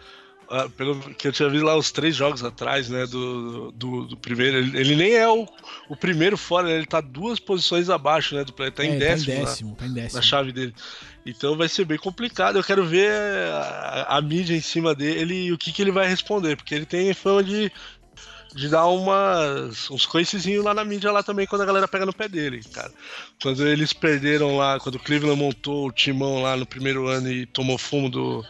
[0.53, 3.07] Ah, Pelo que eu tinha visto lá os três jogos atrás, né?
[3.07, 4.59] Do, do, do primeiro.
[4.59, 5.47] Ele, ele nem é o,
[5.89, 8.45] o primeiro fora, né, ele tá duas posições abaixo, né?
[8.45, 8.71] Do play.
[8.71, 10.17] Tá É, em décimo, tá em na- décimo, tá em décimo.
[10.17, 10.75] na chave dele.
[11.25, 12.57] Então vai ser bem complicado.
[12.59, 16.07] Eu quero ver a, a mídia em cima dele e o que, que ele vai
[16.09, 17.71] responder, porque ele tem fama de,
[18.55, 22.13] de dar umas, uns coicezinhos lá na mídia lá também quando a galera pega no
[22.13, 22.93] pé dele, cara.
[23.41, 27.47] Quando eles perderam lá, quando o Cleveland montou o timão lá no primeiro ano e
[27.47, 28.45] tomou fumo do,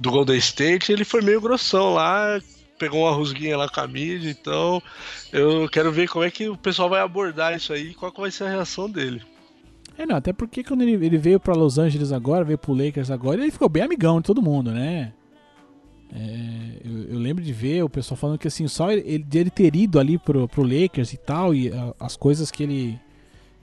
[0.00, 2.40] do Golden State, ele foi meio grossão lá,
[2.78, 4.82] pegou uma rusguinha lá com a mídia, então
[5.30, 8.44] eu quero ver como é que o pessoal vai abordar isso aí qual vai ser
[8.44, 9.20] a reação dele.
[9.98, 13.10] É, não, até porque quando ele, ele veio pra Los Angeles agora, veio pro Lakers
[13.10, 15.12] agora, ele ficou bem amigão de todo mundo, né?
[16.12, 19.76] É, eu, eu lembro de ver o pessoal falando que assim, só ele, ele, ter
[19.76, 22.98] ido ali pro, pro Lakers e tal, e a- as coisas que ele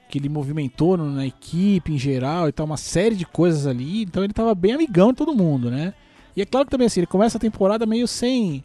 [0.10, 4.24] que ele movimentou na equipe em geral e tal, uma série de coisas ali, então
[4.24, 5.94] ele tava bem amigão de todo mundo, né?
[6.38, 8.64] E é claro que também assim, ele começa a temporada meio sem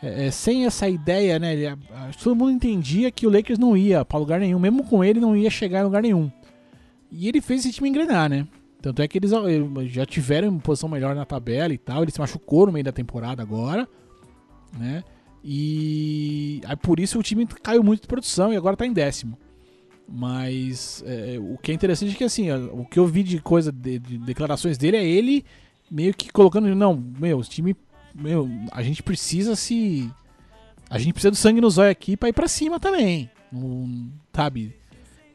[0.00, 1.52] é, é, sem essa ideia, né?
[1.54, 1.76] Ele-
[2.22, 5.36] todo mundo entendia que o Lakers não ia pra lugar nenhum, mesmo com ele não
[5.36, 6.30] ia chegar em lugar nenhum.
[7.10, 8.46] E ele fez esse time engrenar, né?
[8.80, 9.36] Tanto é que eles eh,
[9.86, 12.02] já tiveram uma posição melhor na tabela e tal.
[12.02, 13.88] Ele se machucou no meio da temporada agora,
[14.78, 15.02] né?
[15.44, 19.36] E aí por isso o time caiu muito de produção e agora tá em décimo.
[20.08, 23.70] Mas eh, o que é interessante é que assim, o que eu vi de coisa
[23.72, 25.44] de, de declarações dele é ele
[25.90, 27.76] meio que colocando, não, meu, time,
[28.14, 30.10] meu, a gente precisa se
[30.88, 33.30] a gente precisa do sangue no zóio aqui pra ir pra cima também.
[33.52, 34.74] Não, sabe?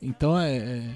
[0.01, 0.89] Então é, é-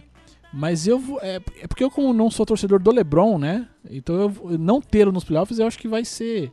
[0.54, 1.19] mas eu.
[1.22, 3.67] É, é porque eu, como não sou torcedor do LeBron, né?
[3.89, 6.52] Então eu não tê-lo nos playoffs eu acho que vai ser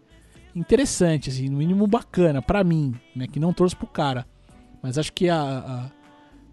[0.55, 3.27] interessante, assim, no mínimo bacana pra mim, né?
[3.27, 4.27] Que não torço pro cara.
[4.83, 5.90] Mas acho que a, a-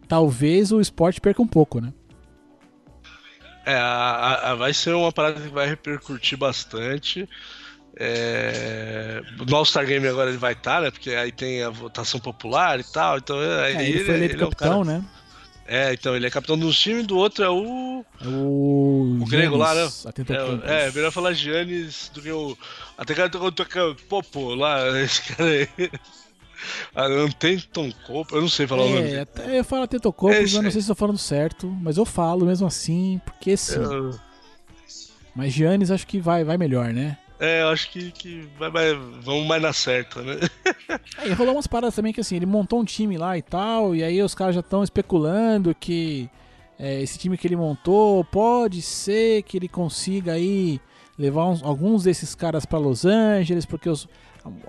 [0.08, 1.94] talvez o esporte perca um pouco, né?
[3.66, 7.28] É, a- a- vai ser uma parada que vai repercutir bastante.
[7.96, 10.92] É, no All-Star Game agora ele vai estar, né?
[10.92, 13.18] Porque aí tem a votação popular e tal.
[13.18, 15.06] Então é, É, ele, foi eleito ele é um capitão, cara- né?
[15.66, 18.04] É, então ele é capitão de um time, do outro é o.
[18.26, 19.90] O, O grego lá, né?
[20.66, 22.58] É, é melhor falar Giannis do que o.
[22.98, 25.70] Até que eu tô Popo lá, esse cara aí.
[26.96, 27.08] Ah,
[27.72, 30.54] Tom Copa, eu não sei falar o nome É, até eu falo Tetocoupo, É mas
[30.54, 33.82] eu não sei se estou falando certo, mas eu falo mesmo assim, porque sim.
[33.82, 34.12] Eu-
[35.36, 37.18] Mas Giannis acho que vai, vai melhor, né?
[37.40, 40.36] É, eu acho que, que vai, vai- vamos mais na certa, né?
[41.18, 44.04] Aí rolou umas paradas também que assim, ele montou um time lá e tal, e
[44.04, 46.30] aí os caras já estão especulando que
[46.80, 50.80] é, esse time que ele montou pode ser que ele consiga aí
[51.18, 54.08] levar uns- alguns desses caras pra Los Angeles, porque os-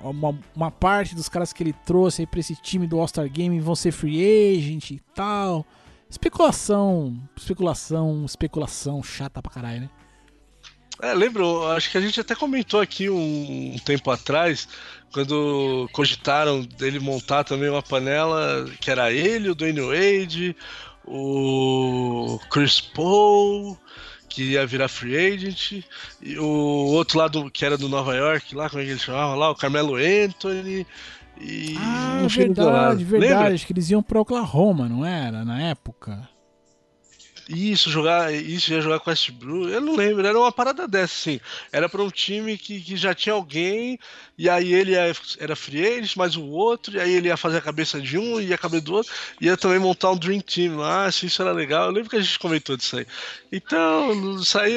[0.03, 3.59] uma, uma parte dos caras que ele trouxe aí pra esse time do All-Star Game
[3.61, 5.67] vão ser free agent e tal.
[6.09, 9.91] Especulação, especulação, especulação chata pra caralho, né?
[11.03, 14.69] É, lembro, acho que a gente até comentou aqui um, um tempo atrás,
[15.13, 20.57] quando cogitaram dele montar também uma panela que era ele, o Dwayne Wade,
[21.05, 23.77] o Chris Paul,
[24.35, 25.85] que ia virar free agent,
[26.21, 29.35] e o outro lado que era do Nova York, lá, como é que ele chamava
[29.35, 30.87] lá, o Carmelo Anthony.
[31.41, 33.35] E Ah, verdade, verdade.
[33.35, 33.55] Lembra?
[33.55, 35.45] Acho que eles iam pra Oklahoma, não era?
[35.45, 36.29] Na época.
[37.49, 41.41] Isso, jogar, isso ia jogar com Westbrook, eu não lembro, era uma parada dessa, assim.
[41.71, 43.99] Era pra um time que, que já tinha alguém,
[44.39, 47.59] e aí ele ia- era free agent, mas o outro, e aí ele ia fazer
[47.59, 50.77] a cabeça de um e a cabeça do outro, ia também montar um Dream Team
[50.77, 51.87] lá, se isso era legal.
[51.87, 53.07] Eu lembro que a gente comentou disso aí.
[53.53, 54.75] Então, isso aí,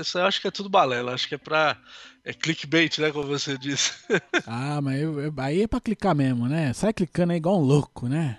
[0.00, 1.76] isso aí eu acho que é tudo balela, acho que é pra.
[2.24, 3.92] É clickbait, né, como você disse.
[4.46, 6.72] Ah, mas eu- eu- aí é pra clicar mesmo, né?
[6.72, 8.38] Sai clicando aí igual um louco, né?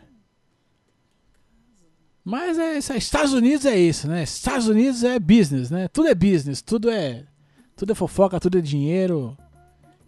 [2.23, 2.77] Mas é.
[2.77, 4.23] Estados Unidos é isso, né?
[4.23, 5.87] Estados Unidos é business, né?
[5.89, 7.25] Tudo é business, tudo é.
[7.75, 9.37] Tudo é fofoca, tudo é dinheiro.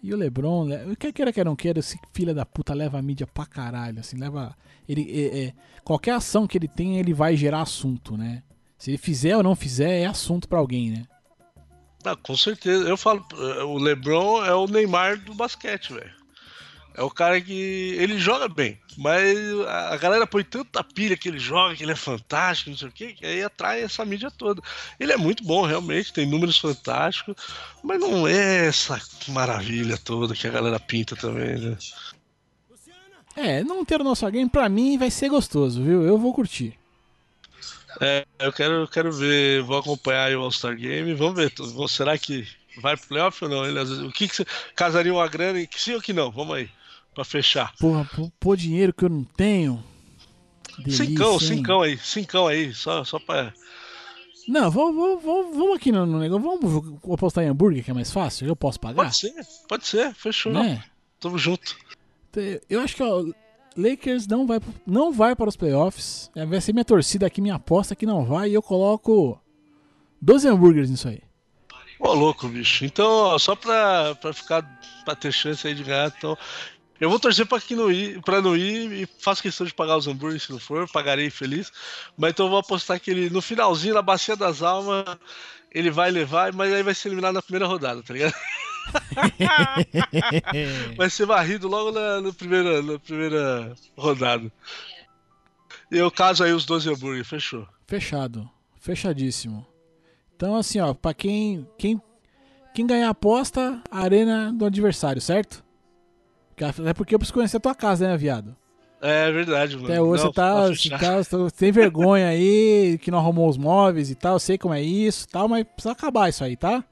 [0.02, 3.00] E o Lebron, le- o que queira que não queira, esse filho da puta leva
[3.00, 4.56] a mídia pra caralho, assim, leva.
[4.88, 8.44] Ele, é- é- qualquer ação que ele tem, ele vai gerar assunto, né?
[8.78, 11.06] Se ele fizer ou não fizer, é assunto pra alguém, né?
[12.06, 12.88] Ah, com certeza.
[12.88, 16.14] Eu falo, eh, o LeBron é o Neymar do basquete, velho.
[16.98, 17.96] É o cara que.
[18.00, 21.96] Ele joga bem, mas a galera põe tanta pilha que ele joga, que ele é
[21.96, 24.62] fantástico, não sei o quê, que aí atrai essa mídia toda.
[24.98, 27.36] Ele é muito bom, realmente, tem números fantásticos,
[27.84, 31.78] mas não é essa maravilha toda que a galera pinta também, né?
[33.36, 36.04] É, não ter o nosso game, pra mim, vai ser gostoso, viu?
[36.04, 36.80] Eu vou curtir.
[38.00, 41.52] É, eu quero, eu quero ver, vou acompanhar aí o All-Star Game, vamos ver,
[41.90, 42.48] será que
[42.82, 43.66] vai pro playoff ou não?
[43.66, 46.32] Ele, vezes- o que, que você casaria uma grana que sim ou que não?
[46.32, 46.70] Vamos aí,
[47.16, 47.74] pra fechar.
[47.80, 48.08] Porra,
[48.40, 49.84] pô, dinheiro que eu não tenho.
[50.78, 51.40] Delícia, Cincão, hein?
[51.40, 53.54] cincão aí, cincão aí, só, só pra.
[54.48, 56.44] Não, vamos, vamos, vamos, aqui no, no negócio.
[56.44, 58.48] Vamos apostar em hambúrguer, que é mais fácil.
[58.48, 58.96] Eu posso pagar?
[59.06, 59.34] Pode ser,
[59.68, 60.52] pode ser, fechou.
[60.52, 60.84] Né?
[61.20, 61.76] Tamo junto.
[62.70, 63.24] Eu acho que ó,
[63.78, 66.30] Lakers não vai, não vai para os playoffs.
[66.36, 68.50] É, Vai ser minha torcida aqui, minha aposta que não vai.
[68.50, 69.40] E eu coloco
[70.22, 71.22] 12 hambúrgueres nisso aí.
[72.00, 72.84] Ô, louco, bicho.
[72.86, 74.62] Então, ó, só pra, pra ficar,
[75.06, 76.38] pra ter chance aí de ganhar, então.
[77.00, 79.98] Eu vou torcer pra, que não ir, pra não ir e faço questão de pagar
[79.98, 81.72] os hambúrgueres se não for, pagarei feliz.
[82.18, 85.04] Mas então eu vou apostar que ele, no finalzinho, na Bacia das Almas,
[85.72, 88.34] ele vai levar, mas aí vai ser eliminado na primeira rodada, tá ligado?
[90.96, 94.52] Vai ser varrido logo na, na primeira, na primeira rodada.
[95.92, 97.68] E eu caso aí os 12 hambúrguer, fechou.
[97.88, 98.48] Fechado.
[98.80, 99.66] Fechadíssimo.
[100.36, 102.00] Então, assim, ó, pra quem, quem,
[102.76, 105.65] quem ganhar a aposta, a arena do adversário, certo?
[106.86, 108.56] É porque eu preciso conhecer a tua casa, né, viado?
[109.02, 109.88] É verdade, mano.
[109.88, 113.58] Até hoje Não, você tá, você tá, você tem vergonha aí, que não arrumou os
[113.58, 116.56] móveis e tal, eu sei como é isso e tal, mas precisa acabar isso aí,
[116.56, 116.84] tá?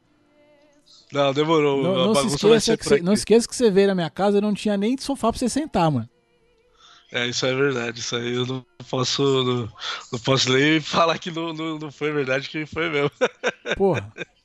[1.11, 1.81] Não, demorou.
[1.81, 4.41] Não, não se esqueça que você, não esqueça que você veio na minha casa e
[4.41, 6.09] não tinha nem sofá pra você sentar, mano.
[7.11, 7.99] É, isso é verdade.
[7.99, 9.71] Isso aí eu não posso, não,
[10.11, 13.11] não posso nem falar que não, não, não foi verdade, que foi mesmo.
[13.77, 14.11] Porra.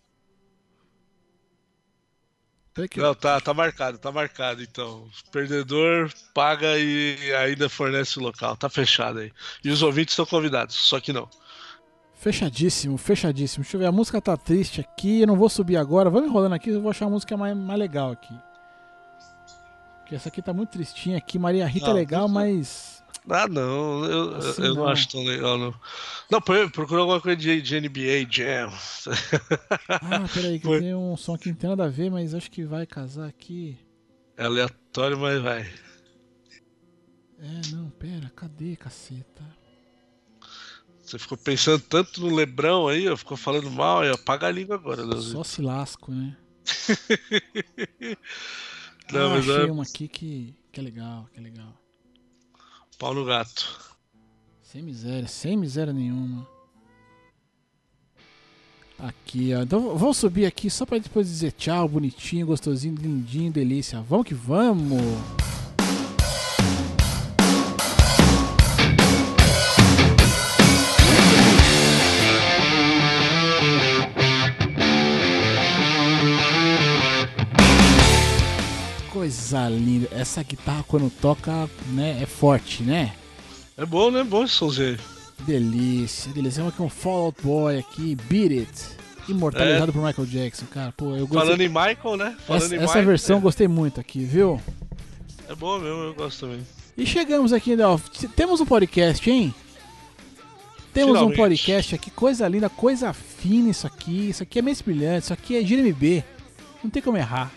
[2.96, 5.08] Não, tá, tá marcado, tá marcado então.
[5.32, 8.56] Perdedor paga e ainda fornece o local.
[8.56, 9.32] Tá fechado aí.
[9.64, 11.28] E os ouvintes estão convidados, só que não.
[12.14, 13.62] Fechadíssimo, fechadíssimo.
[13.62, 16.10] Deixa eu ver, a música tá triste aqui, eu não vou subir agora.
[16.10, 18.34] Vamos enrolando aqui, eu vou achar a música mais, mais legal aqui.
[20.00, 21.38] Porque essa aqui tá muito tristinha aqui.
[21.38, 22.97] Maria Rita é Não, legal, não- mas.
[23.30, 24.82] Ah, não, eu, Assim eu não.
[24.84, 24.88] não.
[24.88, 25.74] acho tão legal, não.
[26.30, 28.70] Não, procura alguma coisa de, de NBA Jam.
[29.88, 30.80] Ah, peraí, que Foi.
[30.80, 33.78] tem um som que não tem nada a ver, mas acho que vai casar aqui.
[34.36, 35.62] É aleatório, mas vai.
[37.40, 39.44] É, não, pera, cadê, caceta?
[41.00, 44.50] Você ficou pensando tanto no Lebrão aí, ó, ficou falando mal, aí, ó, apaga a
[44.50, 45.32] língua agora, Leozinho.
[45.32, 46.36] Só se lasco, né?
[49.10, 51.77] Não, ah, mas achei é uma aqui que, que é legal, que é legal.
[52.98, 53.94] Pau no gato.
[54.62, 56.46] Sem miséria, sem miséria nenhuma.
[58.98, 59.62] Aqui, ó.
[59.62, 64.00] Então vamos subir aqui só pra depois dizer tchau, bonitinho, gostosinho, lindinho, delícia.
[64.02, 65.00] Vamos que vamos!
[79.12, 79.88] Coisa linda.
[80.18, 83.14] Essa guitarra quando toca, né, é forte, né?
[83.76, 84.24] É bom, né?
[84.24, 84.98] Bom esse somzinho aí.
[85.46, 86.61] Delícia, delícia.
[86.61, 88.98] Vamos aqui um Fallout Boy aqui, Beat It.
[89.28, 90.92] Imortalizado por Michael Jackson, cara.
[90.96, 91.38] Pô, eu gostei.
[91.38, 92.37] Falando em Michael, né?
[92.44, 94.61] Falando essa essa Michael, versão eu gostei muito aqui, viu?
[95.46, 96.66] É, é bom mesmo, eu gosto também.
[96.96, 97.85] E chegamos aqui, né,
[98.35, 99.54] temos um podcast, hein?
[100.92, 101.37] Temos um Finalmente.
[101.37, 104.31] podcast aqui, coisa linda, coisa fina isso aqui.
[104.31, 106.24] Isso aqui é mês brilhante, isso aqui é GMB.
[106.83, 107.52] Não tem como errar.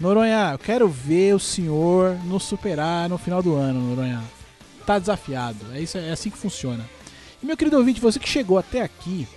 [0.00, 4.22] Noronha, eu quero ver o senhor nos superar no final do ano, Noronha.
[4.86, 5.58] Tá desafiado.
[5.74, 6.88] É, isso, é assim que funciona.
[7.42, 9.28] E meu querido ouvinte, você que chegou até aqui,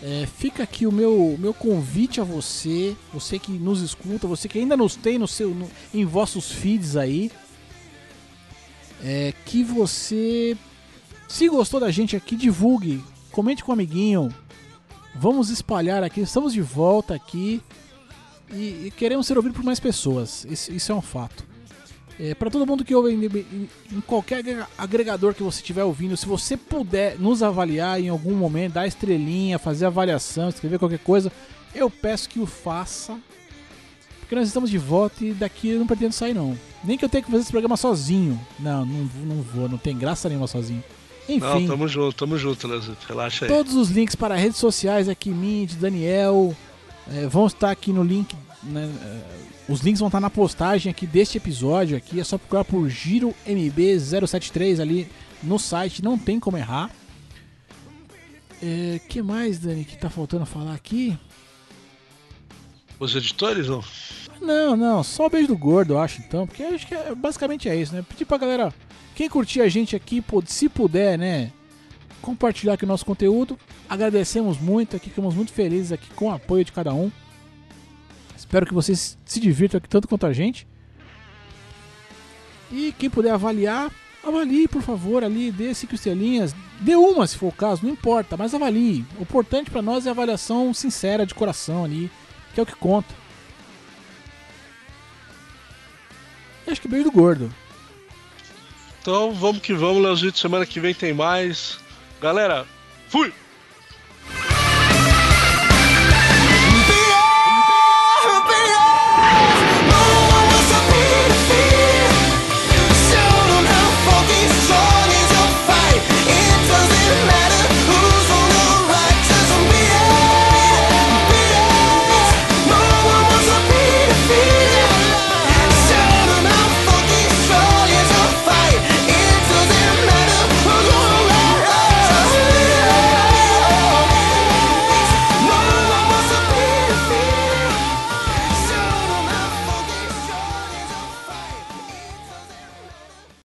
[0.00, 4.58] é, fica aqui o meu, meu convite a você, você que nos escuta, você que
[4.60, 7.30] ainda nos tem no seu, no- em vossos feeds aí,
[9.02, 10.56] é que você,
[11.28, 14.32] se gostou da gente aqui, divulgue, comente com o amiguinho,
[15.14, 17.60] vamos espalhar aqui, estamos de volta aqui
[18.52, 21.44] e, e queremos ser ouvidos por mais pessoas, isso, isso é um fato.
[22.18, 25.84] É, para todo mundo que ouve em, em- em qualquer agrega- agregador que você estiver
[25.84, 30.98] ouvindo, se você puder nos avaliar em algum momento, dar estrelinha, fazer avaliação, escrever qualquer
[30.98, 31.32] coisa,
[31.74, 33.18] eu peço que o faça.
[34.20, 36.56] Porque nós estamos de volta e daqui eu não pretendo sair não.
[36.84, 38.38] Nem que eu tenha que fazer esse programa sozinho.
[38.58, 40.84] Não, não, vou- não vou, não tem graça nenhuma sozinho.
[41.28, 42.66] Enfim, Não, tamo junto, tamo junto.
[43.08, 43.48] Relaxa aí.
[43.50, 46.54] todos os links para redes sociais aqui, minha, de Daniel,
[47.08, 48.34] é, vão estar aqui no link.
[48.62, 52.18] né, é, os links vão estar na postagem aqui deste episódio aqui.
[52.20, 55.08] É só procurar por Giro MB073 ali
[55.42, 56.90] no site, não tem como errar.
[58.62, 61.16] É, que mais, Dani, que tá faltando falar aqui?
[62.98, 63.82] Os editores, não?
[64.42, 66.46] Não, não, só o beijo do gordo, eu acho, então.
[66.46, 68.04] Porque acho que é- basicamente é isso, né?
[68.06, 68.74] Pedir pra galera,
[69.14, 71.52] quem curtir a gente aqui, se puder, né?
[72.22, 73.58] Compartilhar aqui o nosso conteúdo.
[73.88, 77.10] Agradecemos muito aqui, ficamos muito felizes aqui com o apoio de cada um.
[78.36, 80.66] Espero que vocês se divirtam aqui tanto quanto a gente.
[82.70, 83.90] E quem puder avaliar,
[84.22, 86.54] avalie, por favor, ali, dê cinco estrelinhas.
[86.80, 89.04] Dê uma, se for o caso, não importa, mas avalie.
[89.18, 92.10] O importante pra nós é a avaliação sincera, de coração ali,
[92.54, 93.14] que é o que conta.
[96.66, 97.52] E acho que beijo do gordo.
[99.00, 100.38] Então vamos que vamos, Leozito.
[100.38, 101.78] Semana que vem tem mais.
[102.20, 102.66] Galera,
[103.08, 103.32] fui!